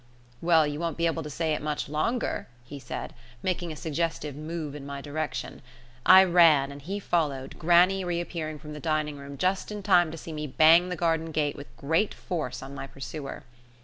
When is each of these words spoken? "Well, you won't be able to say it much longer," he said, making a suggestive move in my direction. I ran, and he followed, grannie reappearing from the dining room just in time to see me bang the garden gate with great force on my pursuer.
"Well, 0.41 0.65
you 0.65 0.79
won't 0.79 0.97
be 0.97 1.05
able 1.05 1.21
to 1.21 1.29
say 1.29 1.53
it 1.53 1.61
much 1.61 1.87
longer," 1.87 2.47
he 2.65 2.79
said, 2.79 3.13
making 3.43 3.71
a 3.71 3.75
suggestive 3.75 4.35
move 4.35 4.73
in 4.73 4.83
my 4.83 4.99
direction. 4.99 5.61
I 6.07 6.23
ran, 6.23 6.71
and 6.71 6.81
he 6.81 6.99
followed, 6.99 7.59
grannie 7.59 8.03
reappearing 8.03 8.57
from 8.57 8.73
the 8.73 8.79
dining 8.79 9.17
room 9.17 9.37
just 9.37 9.71
in 9.71 9.83
time 9.83 10.09
to 10.09 10.17
see 10.17 10.33
me 10.33 10.47
bang 10.47 10.89
the 10.89 10.95
garden 10.95 11.29
gate 11.31 11.55
with 11.55 11.77
great 11.77 12.15
force 12.15 12.63
on 12.63 12.73
my 12.73 12.87
pursuer. 12.87 13.43